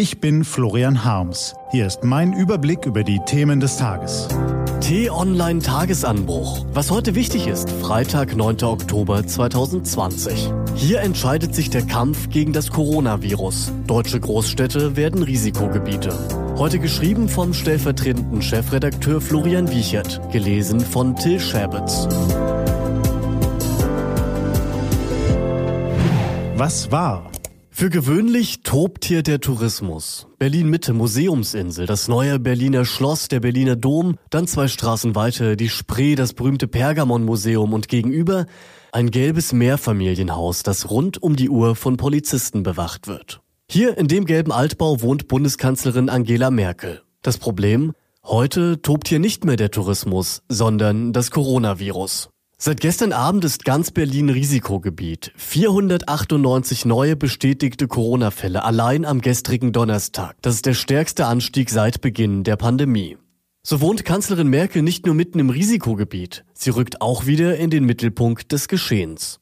Ich 0.00 0.18
bin 0.18 0.44
Florian 0.44 1.04
Harms. 1.04 1.54
Hier 1.72 1.86
ist 1.86 2.04
mein 2.04 2.32
Überblick 2.32 2.86
über 2.86 3.04
die 3.04 3.20
Themen 3.26 3.60
des 3.60 3.76
Tages. 3.76 4.28
T-Online 4.80 5.60
Tagesanbruch. 5.60 6.64
Was 6.72 6.90
heute 6.90 7.14
wichtig 7.14 7.46
ist, 7.46 7.68
Freitag, 7.70 8.34
9. 8.34 8.62
Oktober 8.62 9.26
2020. 9.26 10.50
Hier 10.74 11.00
entscheidet 11.00 11.54
sich 11.54 11.68
der 11.68 11.82
Kampf 11.82 12.30
gegen 12.30 12.54
das 12.54 12.70
Coronavirus. 12.70 13.72
Deutsche 13.86 14.18
Großstädte 14.18 14.96
werden 14.96 15.22
Risikogebiete. 15.22 16.18
Heute 16.56 16.78
geschrieben 16.78 17.28
vom 17.28 17.52
stellvertretenden 17.52 18.40
Chefredakteur 18.40 19.20
Florian 19.20 19.70
Wiechert, 19.70 20.32
gelesen 20.32 20.80
von 20.80 21.14
Till 21.14 21.38
Schäbitz. 21.38 22.08
Was 26.56 26.90
war? 26.90 27.30
Für 27.72 27.88
gewöhnlich 27.88 28.62
tobt 28.62 29.04
hier 29.04 29.22
der 29.22 29.40
Tourismus. 29.40 30.26
Berlin 30.38 30.68
Mitte, 30.68 30.92
Museumsinsel, 30.92 31.86
das 31.86 32.08
neue 32.08 32.38
Berliner 32.38 32.84
Schloss, 32.84 33.28
der 33.28 33.40
Berliner 33.40 33.76
Dom, 33.76 34.16
dann 34.28 34.46
zwei 34.46 34.68
Straßen 34.68 35.14
weiter, 35.14 35.56
die 35.56 35.68
Spree, 35.68 36.16
das 36.16 36.34
berühmte 36.34 36.68
Pergamon-Museum 36.68 37.72
und 37.72 37.88
gegenüber 37.88 38.46
ein 38.92 39.10
gelbes 39.10 39.52
Mehrfamilienhaus, 39.52 40.62
das 40.62 40.90
rund 40.90 41.22
um 41.22 41.36
die 41.36 41.48
Uhr 41.48 41.76
von 41.76 41.96
Polizisten 41.96 42.64
bewacht 42.64 43.06
wird. 43.06 43.40
Hier 43.70 43.96
in 43.96 44.08
dem 44.08 44.26
gelben 44.26 44.50
Altbau 44.52 45.00
wohnt 45.00 45.28
Bundeskanzlerin 45.28 46.08
Angela 46.08 46.50
Merkel. 46.50 47.02
Das 47.22 47.38
Problem? 47.38 47.92
Heute 48.24 48.82
tobt 48.82 49.08
hier 49.08 49.20
nicht 49.20 49.44
mehr 49.44 49.56
der 49.56 49.70
Tourismus, 49.70 50.42
sondern 50.48 51.12
das 51.12 51.30
Coronavirus. 51.30 52.29
Seit 52.62 52.82
gestern 52.82 53.14
Abend 53.14 53.42
ist 53.46 53.64
ganz 53.64 53.90
Berlin 53.90 54.28
Risikogebiet. 54.28 55.32
498 55.34 56.84
neue 56.84 57.16
bestätigte 57.16 57.88
Corona-Fälle 57.88 58.62
allein 58.64 59.06
am 59.06 59.22
gestrigen 59.22 59.72
Donnerstag. 59.72 60.36
Das 60.42 60.56
ist 60.56 60.66
der 60.66 60.74
stärkste 60.74 61.24
Anstieg 61.24 61.70
seit 61.70 62.02
Beginn 62.02 62.44
der 62.44 62.56
Pandemie. 62.56 63.16
So 63.62 63.80
wohnt 63.80 64.04
Kanzlerin 64.04 64.48
Merkel 64.48 64.82
nicht 64.82 65.06
nur 65.06 65.14
mitten 65.14 65.38
im 65.38 65.48
Risikogebiet, 65.48 66.44
sie 66.52 66.68
rückt 66.68 67.00
auch 67.00 67.24
wieder 67.24 67.56
in 67.56 67.70
den 67.70 67.86
Mittelpunkt 67.86 68.52
des 68.52 68.68
Geschehens. 68.68 69.40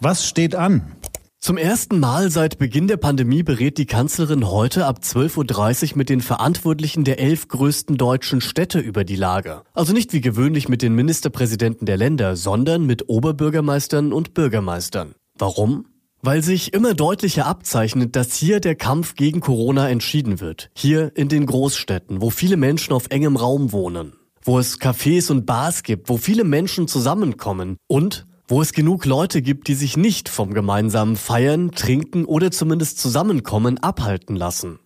Was 0.00 0.26
steht 0.26 0.54
an? 0.54 0.96
Zum 1.44 1.56
ersten 1.56 1.98
Mal 1.98 2.30
seit 2.30 2.58
Beginn 2.58 2.86
der 2.86 2.98
Pandemie 2.98 3.42
berät 3.42 3.76
die 3.76 3.84
Kanzlerin 3.84 4.48
heute 4.48 4.86
ab 4.86 5.00
12.30 5.02 5.90
Uhr 5.90 5.98
mit 5.98 6.08
den 6.08 6.20
Verantwortlichen 6.20 7.02
der 7.02 7.18
elf 7.18 7.48
größten 7.48 7.96
deutschen 7.96 8.40
Städte 8.40 8.78
über 8.78 9.02
die 9.02 9.16
Lage. 9.16 9.62
Also 9.74 9.92
nicht 9.92 10.12
wie 10.12 10.20
gewöhnlich 10.20 10.68
mit 10.68 10.82
den 10.82 10.94
Ministerpräsidenten 10.94 11.84
der 11.84 11.96
Länder, 11.96 12.36
sondern 12.36 12.86
mit 12.86 13.08
Oberbürgermeistern 13.08 14.12
und 14.12 14.34
Bürgermeistern. 14.34 15.16
Warum? 15.36 15.86
Weil 16.20 16.44
sich 16.44 16.74
immer 16.74 16.94
deutlicher 16.94 17.46
abzeichnet, 17.46 18.14
dass 18.14 18.36
hier 18.36 18.60
der 18.60 18.76
Kampf 18.76 19.16
gegen 19.16 19.40
Corona 19.40 19.88
entschieden 19.88 20.38
wird. 20.38 20.70
Hier 20.76 21.10
in 21.16 21.28
den 21.28 21.46
Großstädten, 21.46 22.20
wo 22.20 22.30
viele 22.30 22.56
Menschen 22.56 22.92
auf 22.92 23.08
engem 23.10 23.34
Raum 23.34 23.72
wohnen. 23.72 24.12
Wo 24.44 24.60
es 24.60 24.80
Cafés 24.80 25.28
und 25.28 25.44
Bars 25.44 25.82
gibt, 25.82 26.08
wo 26.08 26.18
viele 26.18 26.44
Menschen 26.44 26.86
zusammenkommen. 26.86 27.78
Und 27.88 28.26
wo 28.48 28.60
es 28.60 28.72
genug 28.72 29.04
Leute 29.04 29.42
gibt, 29.42 29.68
die 29.68 29.74
sich 29.74 29.96
nicht 29.96 30.28
vom 30.28 30.52
gemeinsamen 30.52 31.16
Feiern, 31.16 31.70
Trinken 31.70 32.24
oder 32.24 32.50
zumindest 32.50 32.98
Zusammenkommen 32.98 33.78
abhalten 33.78 34.36
lassen. 34.36 34.78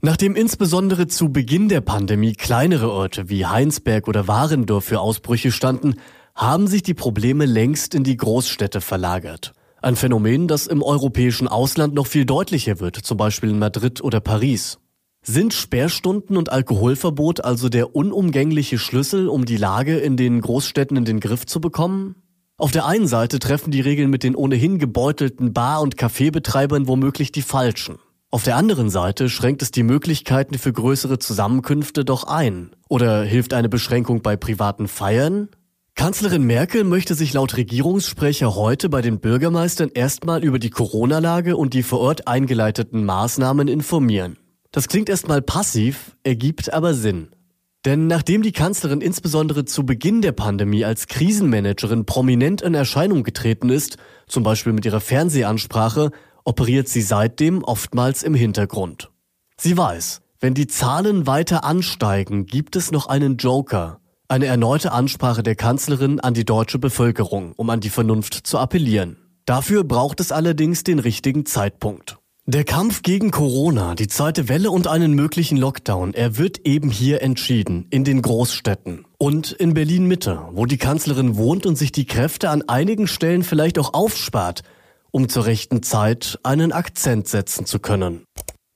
Nachdem 0.00 0.34
insbesondere 0.34 1.06
zu 1.06 1.28
Beginn 1.32 1.68
der 1.68 1.80
Pandemie 1.80 2.32
kleinere 2.32 2.90
Orte 2.90 3.28
wie 3.28 3.46
Heinsberg 3.46 4.08
oder 4.08 4.26
Warendorf 4.26 4.84
für 4.84 5.00
Ausbrüche 5.00 5.52
standen, 5.52 5.94
haben 6.34 6.66
sich 6.66 6.82
die 6.82 6.94
Probleme 6.94 7.46
längst 7.46 7.94
in 7.94 8.02
die 8.02 8.16
Großstädte 8.16 8.80
verlagert. 8.80 9.52
Ein 9.80 9.96
Phänomen, 9.96 10.48
das 10.48 10.66
im 10.66 10.82
europäischen 10.82 11.48
Ausland 11.48 11.94
noch 11.94 12.06
viel 12.06 12.24
deutlicher 12.24 12.80
wird, 12.80 12.96
zum 12.96 13.16
Beispiel 13.16 13.50
in 13.50 13.58
Madrid 13.58 14.02
oder 14.02 14.20
Paris. 14.20 14.78
Sind 15.24 15.54
Sperrstunden 15.54 16.36
und 16.36 16.50
Alkoholverbot 16.50 17.44
also 17.44 17.68
der 17.68 17.94
unumgängliche 17.94 18.78
Schlüssel, 18.78 19.28
um 19.28 19.44
die 19.44 19.56
Lage 19.56 19.98
in 19.98 20.16
den 20.16 20.40
Großstädten 20.40 20.96
in 20.96 21.04
den 21.04 21.20
Griff 21.20 21.46
zu 21.46 21.60
bekommen? 21.60 22.16
Auf 22.62 22.70
der 22.70 22.86
einen 22.86 23.08
Seite 23.08 23.40
treffen 23.40 23.72
die 23.72 23.80
Regeln 23.80 24.08
mit 24.08 24.22
den 24.22 24.36
ohnehin 24.36 24.78
gebeutelten 24.78 25.52
Bar- 25.52 25.80
und 25.82 25.96
Kaffeebetreibern 25.96 26.86
womöglich 26.86 27.32
die 27.32 27.42
falschen. 27.42 27.98
Auf 28.30 28.44
der 28.44 28.54
anderen 28.54 28.88
Seite 28.88 29.28
schränkt 29.28 29.62
es 29.62 29.72
die 29.72 29.82
Möglichkeiten 29.82 30.56
für 30.56 30.72
größere 30.72 31.18
Zusammenkünfte 31.18 32.04
doch 32.04 32.22
ein. 32.22 32.70
Oder 32.88 33.24
hilft 33.24 33.52
eine 33.52 33.68
Beschränkung 33.68 34.22
bei 34.22 34.36
privaten 34.36 34.86
Feiern? 34.86 35.48
Kanzlerin 35.96 36.44
Merkel 36.44 36.84
möchte 36.84 37.16
sich 37.16 37.32
laut 37.32 37.56
Regierungssprecher 37.56 38.54
heute 38.54 38.88
bei 38.88 39.02
den 39.02 39.18
Bürgermeistern 39.18 39.90
erstmal 39.92 40.44
über 40.44 40.60
die 40.60 40.70
Corona-Lage 40.70 41.56
und 41.56 41.74
die 41.74 41.82
vor 41.82 41.98
Ort 41.98 42.28
eingeleiteten 42.28 43.04
Maßnahmen 43.04 43.66
informieren. 43.66 44.36
Das 44.70 44.86
klingt 44.86 45.08
erstmal 45.08 45.42
passiv, 45.42 46.16
ergibt 46.22 46.72
aber 46.72 46.94
Sinn. 46.94 47.30
Denn 47.84 48.06
nachdem 48.06 48.42
die 48.42 48.52
Kanzlerin 48.52 49.00
insbesondere 49.00 49.64
zu 49.64 49.84
Beginn 49.84 50.22
der 50.22 50.32
Pandemie 50.32 50.84
als 50.84 51.08
Krisenmanagerin 51.08 52.06
prominent 52.06 52.62
in 52.62 52.74
Erscheinung 52.74 53.24
getreten 53.24 53.70
ist, 53.70 53.96
zum 54.28 54.44
Beispiel 54.44 54.72
mit 54.72 54.84
ihrer 54.84 55.00
Fernsehansprache, 55.00 56.12
operiert 56.44 56.88
sie 56.88 57.02
seitdem 57.02 57.64
oftmals 57.64 58.22
im 58.22 58.34
Hintergrund. 58.34 59.10
Sie 59.56 59.76
weiß, 59.76 60.22
wenn 60.38 60.54
die 60.54 60.68
Zahlen 60.68 61.26
weiter 61.26 61.64
ansteigen, 61.64 62.46
gibt 62.46 62.76
es 62.76 62.92
noch 62.92 63.06
einen 63.06 63.36
Joker, 63.36 64.00
eine 64.28 64.46
erneute 64.46 64.92
Ansprache 64.92 65.42
der 65.42 65.56
Kanzlerin 65.56 66.20
an 66.20 66.34
die 66.34 66.44
deutsche 66.44 66.78
Bevölkerung, 66.78 67.52
um 67.56 67.68
an 67.68 67.80
die 67.80 67.90
Vernunft 67.90 68.34
zu 68.46 68.58
appellieren. 68.58 69.16
Dafür 69.44 69.82
braucht 69.82 70.20
es 70.20 70.30
allerdings 70.30 70.84
den 70.84 71.00
richtigen 71.00 71.46
Zeitpunkt. 71.46 72.21
Der 72.46 72.64
Kampf 72.64 73.02
gegen 73.02 73.30
Corona, 73.30 73.94
die 73.94 74.08
zweite 74.08 74.48
Welle 74.48 74.72
und 74.72 74.88
einen 74.88 75.12
möglichen 75.12 75.56
Lockdown, 75.56 76.12
er 76.12 76.38
wird 76.38 76.66
eben 76.66 76.90
hier 76.90 77.22
entschieden, 77.22 77.86
in 77.90 78.02
den 78.02 78.20
Großstädten 78.20 79.04
und 79.16 79.52
in 79.52 79.74
Berlin 79.74 80.06
Mitte, 80.06 80.48
wo 80.50 80.66
die 80.66 80.76
Kanzlerin 80.76 81.36
wohnt 81.36 81.66
und 81.66 81.78
sich 81.78 81.92
die 81.92 82.04
Kräfte 82.04 82.50
an 82.50 82.62
einigen 82.62 83.06
Stellen 83.06 83.44
vielleicht 83.44 83.78
auch 83.78 83.94
aufspart, 83.94 84.64
um 85.12 85.28
zur 85.28 85.46
rechten 85.46 85.84
Zeit 85.84 86.40
einen 86.42 86.72
Akzent 86.72 87.28
setzen 87.28 87.64
zu 87.64 87.78
können. 87.78 88.24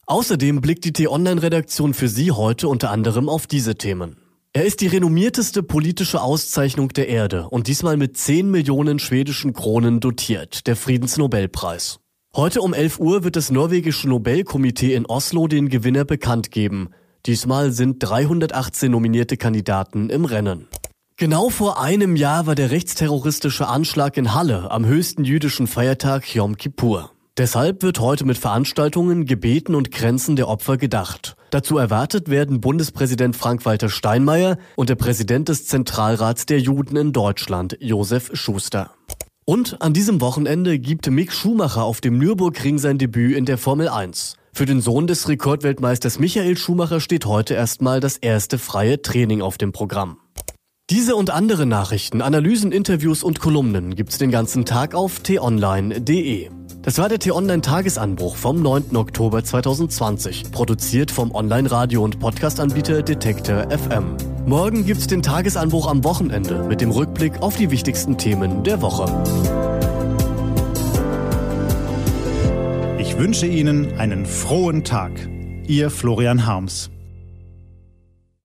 Außerdem 0.06 0.60
blickt 0.60 0.84
die 0.84 0.92
T-Online-Redaktion 0.92 1.92
für 1.92 2.08
Sie 2.08 2.30
heute 2.30 2.68
unter 2.68 2.92
anderem 2.92 3.28
auf 3.28 3.48
diese 3.48 3.74
Themen. 3.74 4.16
Er 4.52 4.64
ist 4.64 4.80
die 4.80 4.86
renommierteste 4.86 5.64
politische 5.64 6.22
Auszeichnung 6.22 6.90
der 6.90 7.08
Erde 7.08 7.48
und 7.48 7.66
diesmal 7.66 7.96
mit 7.96 8.16
10 8.16 8.48
Millionen 8.48 9.00
schwedischen 9.00 9.54
Kronen 9.54 9.98
dotiert, 9.98 10.68
der 10.68 10.76
Friedensnobelpreis. 10.76 11.98
Heute 12.36 12.60
um 12.60 12.74
11 12.74 13.00
Uhr 13.00 13.24
wird 13.24 13.34
das 13.34 13.50
norwegische 13.50 14.10
Nobelkomitee 14.10 14.92
in 14.92 15.06
Oslo 15.06 15.48
den 15.48 15.70
Gewinner 15.70 16.04
bekannt 16.04 16.50
geben. 16.50 16.90
Diesmal 17.24 17.70
sind 17.70 17.96
318 18.00 18.92
nominierte 18.92 19.38
Kandidaten 19.38 20.10
im 20.10 20.26
Rennen. 20.26 20.68
Genau 21.16 21.48
vor 21.48 21.80
einem 21.80 22.14
Jahr 22.14 22.46
war 22.46 22.54
der 22.54 22.70
rechtsterroristische 22.70 23.68
Anschlag 23.68 24.18
in 24.18 24.34
Halle 24.34 24.70
am 24.70 24.84
höchsten 24.84 25.24
jüdischen 25.24 25.66
Feiertag 25.66 26.34
Yom 26.34 26.58
Kippur. 26.58 27.10
Deshalb 27.38 27.82
wird 27.82 28.00
heute 28.00 28.26
mit 28.26 28.36
Veranstaltungen, 28.36 29.24
Gebeten 29.24 29.74
und 29.74 29.90
Grenzen 29.90 30.36
der 30.36 30.48
Opfer 30.48 30.76
gedacht. 30.76 31.36
Dazu 31.48 31.78
erwartet 31.78 32.28
werden 32.28 32.60
Bundespräsident 32.60 33.34
Frank-Walter 33.34 33.88
Steinmeier 33.88 34.58
und 34.74 34.90
der 34.90 34.96
Präsident 34.96 35.48
des 35.48 35.66
Zentralrats 35.66 36.44
der 36.44 36.60
Juden 36.60 36.96
in 36.96 37.14
Deutschland, 37.14 37.78
Josef 37.80 38.30
Schuster. 38.34 38.95
Und 39.48 39.80
an 39.80 39.92
diesem 39.92 40.20
Wochenende 40.20 40.80
gibt 40.80 41.08
Mick 41.08 41.32
Schumacher 41.32 41.84
auf 41.84 42.00
dem 42.00 42.18
Nürburgring 42.18 42.78
sein 42.78 42.98
Debüt 42.98 43.36
in 43.36 43.44
der 43.44 43.58
Formel 43.58 43.88
1. 43.88 44.34
Für 44.52 44.66
den 44.66 44.80
Sohn 44.80 45.06
des 45.06 45.28
Rekordweltmeisters 45.28 46.18
Michael 46.18 46.56
Schumacher 46.56 46.98
steht 46.98 47.26
heute 47.26 47.54
erstmal 47.54 48.00
das 48.00 48.16
erste 48.16 48.58
freie 48.58 49.00
Training 49.02 49.42
auf 49.42 49.56
dem 49.56 49.70
Programm. 49.70 50.18
Diese 50.90 51.14
und 51.14 51.30
andere 51.30 51.64
Nachrichten, 51.64 52.22
Analysen, 52.22 52.72
Interviews 52.72 53.22
und 53.22 53.38
Kolumnen 53.38 53.94
gibt's 53.94 54.18
den 54.18 54.32
ganzen 54.32 54.64
Tag 54.64 54.96
auf 54.96 55.20
t-online.de. 55.20 56.50
Das 56.82 56.98
war 56.98 57.08
der 57.08 57.20
T-Online-Tagesanbruch 57.20 58.34
vom 58.34 58.60
9. 58.60 58.96
Oktober 58.96 59.44
2020, 59.44 60.50
produziert 60.50 61.12
vom 61.12 61.32
Online-Radio- 61.32 62.02
und 62.02 62.18
Podcast-Anbieter 62.18 63.02
Detektor 63.02 63.70
FM. 63.70 64.16
Morgen 64.46 64.86
gibt's 64.86 65.08
den 65.08 65.22
Tagesanbruch 65.22 65.88
am 65.88 66.04
Wochenende 66.04 66.62
mit 66.62 66.80
dem 66.80 66.92
Rückblick 66.92 67.42
auf 67.42 67.56
die 67.56 67.72
wichtigsten 67.72 68.16
Themen 68.16 68.62
der 68.62 68.80
Woche. 68.80 69.06
Ich 73.00 73.18
wünsche 73.18 73.46
Ihnen 73.46 73.98
einen 73.98 74.24
frohen 74.24 74.84
Tag. 74.84 75.10
Ihr 75.66 75.90
Florian 75.90 76.46
Harms. 76.46 76.90